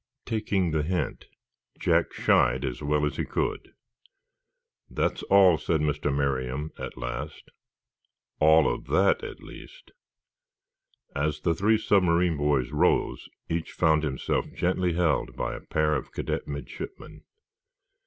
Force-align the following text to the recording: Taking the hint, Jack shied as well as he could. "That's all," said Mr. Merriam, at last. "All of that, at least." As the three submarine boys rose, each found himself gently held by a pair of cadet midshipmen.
Taking 0.25 0.71
the 0.71 0.81
hint, 0.81 1.25
Jack 1.77 2.11
shied 2.11 2.65
as 2.65 2.81
well 2.81 3.05
as 3.05 3.17
he 3.17 3.23
could. 3.23 3.75
"That's 4.89 5.21
all," 5.21 5.59
said 5.59 5.79
Mr. 5.81 6.11
Merriam, 6.11 6.71
at 6.79 6.97
last. 6.97 7.51
"All 8.39 8.67
of 8.67 8.85
that, 8.87 9.23
at 9.23 9.41
least." 9.43 9.91
As 11.15 11.41
the 11.41 11.53
three 11.53 11.77
submarine 11.77 12.35
boys 12.37 12.71
rose, 12.71 13.29
each 13.47 13.73
found 13.73 14.01
himself 14.01 14.51
gently 14.55 14.93
held 14.93 15.35
by 15.35 15.53
a 15.53 15.59
pair 15.61 15.93
of 15.95 16.11
cadet 16.11 16.47
midshipmen. 16.47 17.21